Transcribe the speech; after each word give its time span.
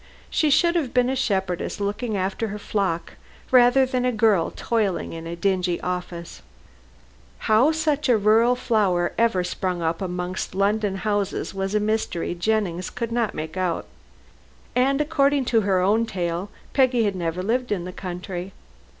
She 0.31 0.49
should 0.49 0.73
have 0.75 0.95
been 0.95 1.11
a 1.11 1.15
shepherdess 1.15 1.79
looking 1.79 2.17
after 2.17 2.47
her 2.47 2.57
flock 2.57 3.17
rather 3.51 3.85
than 3.85 4.03
a 4.03 4.11
girl 4.11 4.49
toiling 4.55 5.13
in 5.13 5.27
a 5.27 5.35
dingy 5.35 5.79
office. 5.81 6.41
How 7.45 7.71
such 7.71 8.09
a 8.09 8.17
rural 8.17 8.55
flower 8.55 9.13
ever 9.19 9.43
sprung 9.43 9.83
up 9.83 10.01
amongst 10.01 10.55
London 10.55 10.95
houses 10.95 11.53
was 11.53 11.75
a 11.75 11.79
mystery 11.79 12.33
Jennings 12.33 12.89
could 12.89 13.11
not 13.11 13.35
make 13.35 13.55
out. 13.57 13.85
And 14.75 14.99
according 15.01 15.45
to 15.53 15.61
her 15.61 15.81
own 15.81 16.07
tale, 16.07 16.49
Peggy 16.73 17.03
had 17.03 17.15
never 17.15 17.43
lived 17.43 17.71
in 17.71 17.85
the 17.85 17.93
country. 17.93 18.53